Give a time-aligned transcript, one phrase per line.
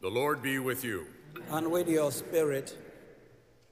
[0.00, 1.06] The Lord be with you.
[1.50, 2.76] and with your spirit.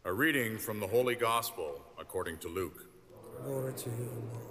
[0.05, 2.87] A reading from the Holy Gospel according to Luke.
[3.45, 4.47] Glory to you, Lord.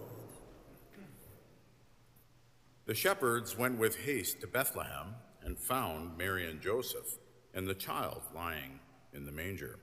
[2.86, 7.18] The shepherds went with haste to Bethlehem and found Mary and Joseph
[7.54, 8.80] and the child lying
[9.14, 9.80] in the manger.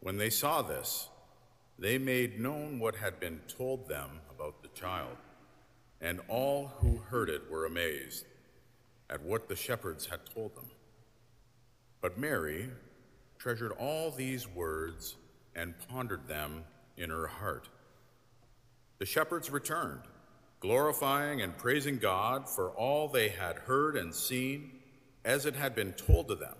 [0.00, 1.08] When they saw this,
[1.78, 5.16] they made known what had been told them about the child,
[6.00, 8.26] and all who heard it were amazed
[9.08, 10.66] at what the shepherds had told them.
[12.00, 12.70] But Mary
[13.38, 15.16] treasured all these words
[15.54, 16.64] and pondered them
[16.96, 17.68] in her heart.
[18.98, 20.02] The shepherds returned,
[20.60, 24.72] glorifying and praising God for all they had heard and seen
[25.24, 26.56] as it had been told to them.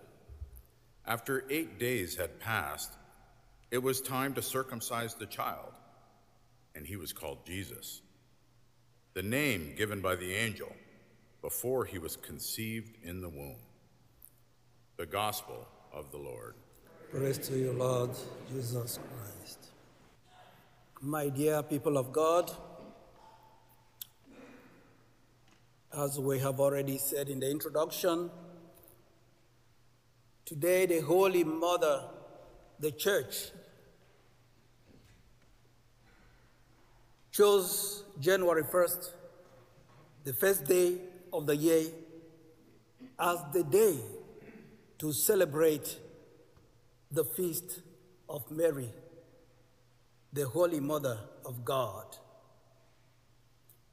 [1.06, 2.92] After eight days had passed,
[3.70, 5.72] it was time to circumcise the child,
[6.74, 8.02] and he was called Jesus,
[9.14, 10.72] the name given by the angel
[11.42, 13.56] before he was conceived in the womb.
[15.00, 16.52] The Gospel of the Lord.
[17.10, 18.10] Praise to you, Lord
[18.52, 19.68] Jesus Christ.
[21.00, 22.50] My dear people of God,
[25.96, 28.30] as we have already said in the introduction,
[30.44, 32.02] today the Holy Mother,
[32.78, 33.52] the Church,
[37.32, 39.12] chose January 1st,
[40.24, 40.98] the first day
[41.32, 41.86] of the year,
[43.18, 43.98] as the day
[45.00, 45.98] to celebrate
[47.10, 47.80] the feast
[48.28, 48.90] of Mary,
[50.32, 52.04] the Holy Mother of God.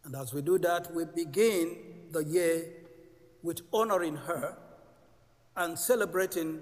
[0.04, 1.78] And as we do that, we begin
[2.12, 2.66] the year
[3.42, 4.58] with honoring her
[5.56, 6.60] and celebrating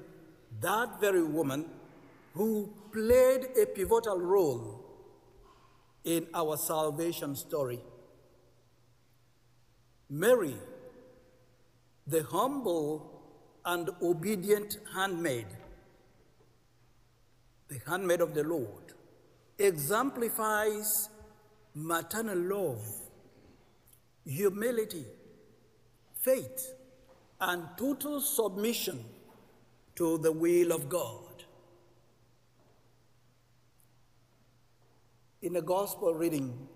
[0.62, 1.66] that very woman
[2.36, 4.86] who played a pivotal role
[6.04, 7.80] in our salvation story.
[10.08, 10.56] Mary,
[12.06, 13.15] the humble
[13.66, 15.48] and obedient handmaid,
[17.68, 18.94] the handmaid of the Lord,
[19.58, 21.10] exemplifies
[21.74, 22.86] maternal love,
[24.26, 25.06] humility,
[26.22, 26.74] faith,
[27.42, 29.04] and total submission
[29.96, 31.22] to the will of God.
[35.42, 36.68] In the gospel reading,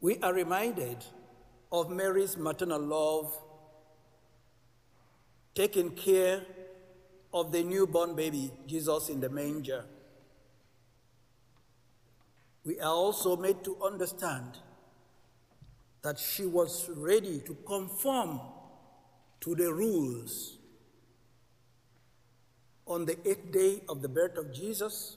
[0.00, 1.04] we are reminded
[1.72, 3.36] of Mary's maternal love,
[5.56, 6.42] taking care
[7.32, 9.84] of the newborn baby, Jesus in the manger.
[12.64, 14.58] We are also made to understand
[16.02, 18.40] that she was ready to conform
[19.40, 20.58] to the rules.
[22.86, 25.16] On the eighth day of the birth of Jesus,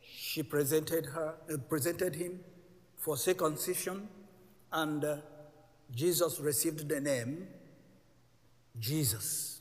[0.00, 2.40] she presented, her, uh, presented him
[2.96, 4.08] for circumcision,
[4.72, 5.16] and uh,
[5.94, 7.46] Jesus received the name
[8.78, 9.60] Jesus.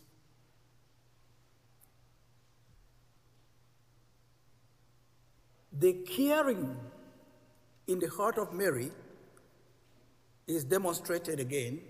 [5.73, 6.77] The caring
[7.87, 8.91] in the heart of Mary
[10.47, 11.81] is demonstrated again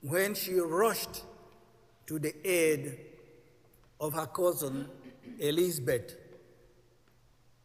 [0.00, 1.22] when she rushed
[2.06, 2.98] to the aid
[4.00, 4.88] of her cousin
[5.38, 6.16] Elizabeth,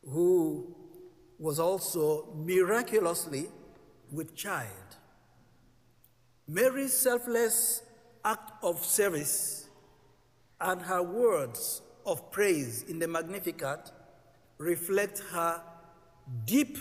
[0.08, 0.76] who
[1.38, 3.48] was also miraculously
[4.12, 4.90] with child.
[6.52, 7.84] Mary's selfless
[8.26, 9.68] act of service
[10.60, 13.92] and her words of praise in the Magnificat
[14.58, 15.62] reflect her
[16.46, 16.80] deep,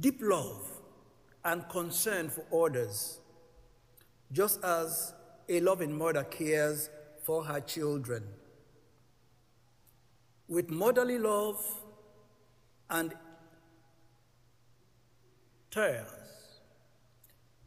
[0.00, 0.66] deep love
[1.44, 3.20] and concern for others,
[4.32, 5.12] just as
[5.50, 6.88] a loving mother cares
[7.22, 8.24] for her children.
[10.48, 11.62] With motherly love
[12.88, 13.12] and
[15.70, 16.15] tears,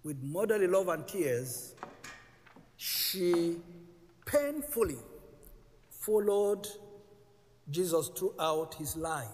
[0.03, 1.75] with motherly love and tears,
[2.77, 3.57] she
[4.25, 4.97] painfully
[5.89, 6.67] followed
[7.69, 9.27] Jesus throughout his life.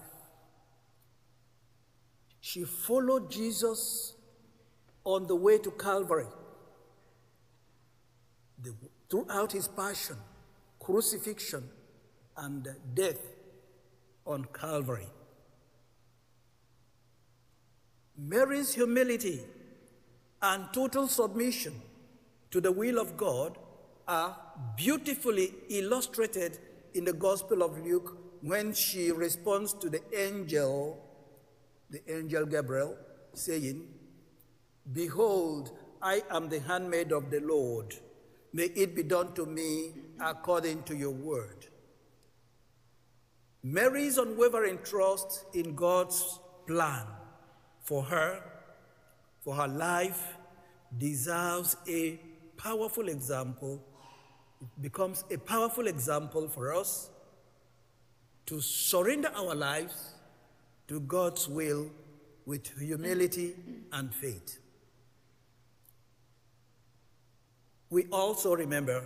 [2.41, 4.13] She followed Jesus
[5.03, 6.27] on the way to Calvary.
[8.61, 8.73] The,
[9.09, 10.17] throughout his passion,
[10.79, 11.69] crucifixion,
[12.37, 13.19] and death
[14.25, 15.07] on Calvary.
[18.17, 19.41] Mary's humility
[20.41, 21.81] and total submission
[22.51, 23.57] to the will of God
[24.07, 24.37] are
[24.75, 26.59] beautifully illustrated
[26.93, 31.03] in the Gospel of Luke when she responds to the angel,
[31.89, 32.95] the angel Gabriel,
[33.33, 33.87] saying,
[34.93, 35.71] Behold,
[36.01, 37.95] I am the handmaid of the Lord.
[38.53, 41.67] May it be done to me according to your word.
[43.63, 47.07] Mary's unwavering trust in God's plan
[47.81, 48.43] for her,
[49.45, 50.35] for her life,
[50.97, 52.19] deserves a
[52.57, 53.79] powerful example,
[54.59, 57.11] it becomes a powerful example for us
[58.47, 60.15] to surrender our lives
[60.87, 61.91] to God's will
[62.47, 63.53] with humility
[63.93, 64.57] and faith.
[67.91, 69.03] We also remember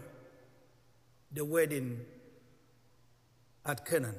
[1.33, 1.99] the wedding
[3.65, 4.15] at Canaan,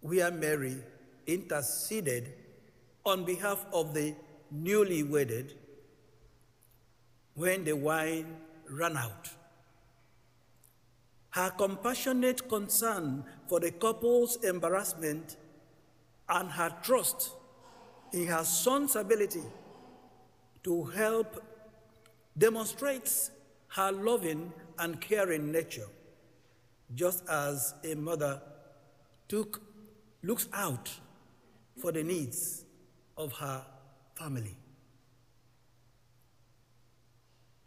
[0.00, 0.76] where Mary
[1.26, 2.32] interceded
[3.04, 4.14] on behalf of the
[4.50, 5.54] newly wedded
[7.34, 8.36] when the wine
[8.70, 9.28] ran out.
[11.30, 15.36] Her compassionate concern for the couple's embarrassment
[16.28, 17.30] and her trust
[18.12, 19.42] in her son's ability
[20.64, 21.42] to help
[22.38, 23.30] demonstrates
[23.68, 25.86] her loving and caring nature,
[26.94, 28.40] just as a mother
[29.28, 29.60] took,
[30.22, 30.90] looks out
[31.76, 32.64] for the needs
[33.16, 33.64] of her
[34.16, 34.56] family.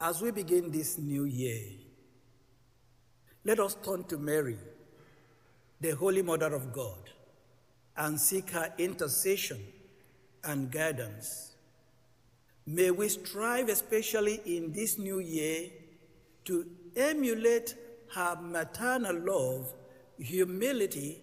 [0.01, 1.61] As we begin this new year,
[3.45, 4.57] let us turn to Mary,
[5.79, 7.09] the Holy Mother of God,
[7.95, 9.59] and seek her intercession
[10.43, 11.53] and guidance.
[12.65, 15.69] May we strive, especially in this new year,
[16.45, 17.75] to emulate
[18.15, 19.73] her maternal love,
[20.17, 21.21] humility,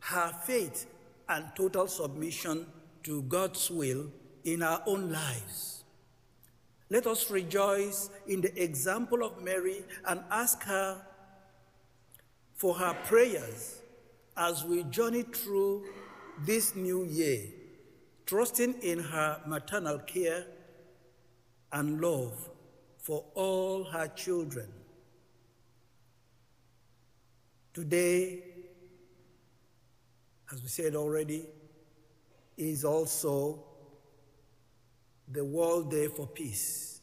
[0.00, 0.86] her faith,
[1.28, 2.66] and total submission
[3.04, 4.06] to God's will
[4.46, 5.82] in our own lives.
[6.88, 11.02] Let us rejoice in the example of Mary and ask her
[12.54, 13.80] for her prayers
[14.36, 15.84] as we journey through
[16.44, 17.42] this new year,
[18.24, 20.46] trusting in her maternal care
[21.72, 22.48] and love
[22.98, 24.68] for all her children.
[27.74, 28.44] Today,
[30.52, 31.46] as we said already,
[32.56, 33.64] is also
[35.30, 37.00] the World Day for Peace.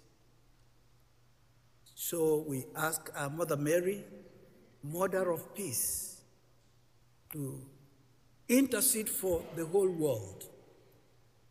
[1.96, 4.04] So we ask our Mother Mary,
[4.84, 6.22] Mother of Peace,
[7.32, 7.62] to
[8.48, 10.46] intercede for the whole world,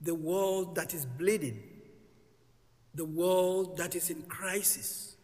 [0.01, 1.63] the world that is bleeding,
[2.95, 5.17] the world that is in crisis,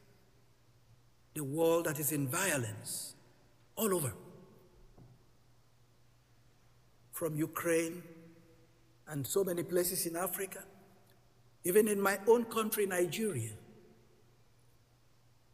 [1.35, 3.15] the world that is in violence,
[3.77, 4.13] all over.
[7.13, 8.03] From Ukraine
[9.09, 10.65] and so many places in Africa,
[11.69, 13.51] even in my own country, Nigeria.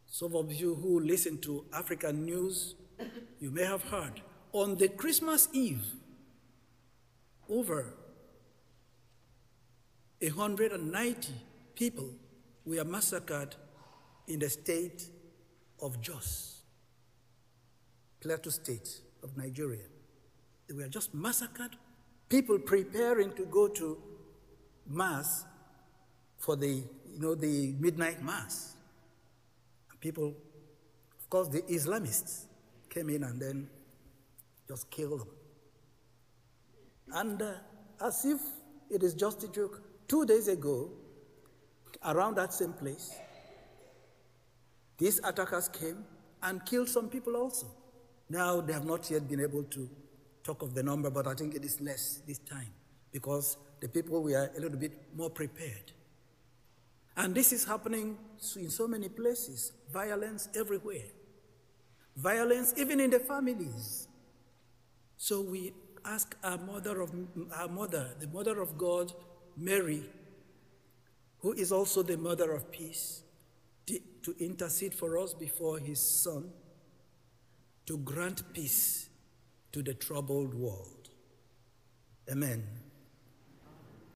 [0.05, 2.75] Some of you who listen to African news,
[3.41, 4.21] you may have heard
[4.53, 5.83] on the Christmas Eve,
[7.49, 7.93] over
[10.21, 11.33] 190
[11.75, 12.09] people
[12.65, 13.53] were massacred
[14.29, 15.09] in the state
[15.81, 16.61] of Jos,
[18.21, 19.83] Plateau State of Nigeria.
[20.69, 21.75] They were just massacred,
[22.29, 23.97] people preparing to go to
[24.87, 25.43] Mass
[26.45, 28.75] for the, you know, the midnight Mass.
[29.99, 30.27] people,
[31.19, 32.45] of course, the Islamists
[32.87, 33.67] came in and then
[34.67, 35.29] just killed them.
[37.13, 37.53] And uh,
[37.99, 38.39] as if
[38.91, 40.91] it is just a joke, two days ago,
[42.03, 43.15] around that same place,
[44.99, 46.05] these attackers came
[46.43, 47.65] and killed some people also.
[48.29, 49.89] Now they have not yet been able to
[50.43, 52.71] talk of the number, but I think it is less this time
[53.11, 55.91] because the people were a little bit more prepared.
[57.17, 58.17] And this is happening
[58.57, 61.07] in so many places violence everywhere,
[62.15, 64.07] violence even in the families.
[65.17, 67.11] So we ask our mother of
[67.55, 69.13] our mother, the mother of God,
[69.57, 70.03] Mary,
[71.39, 73.21] who is also the mother of peace,
[73.87, 76.49] to, intercede for us before his son,
[77.85, 79.09] to grant peace
[79.71, 81.09] to the troubled world.
[82.31, 82.63] Amen.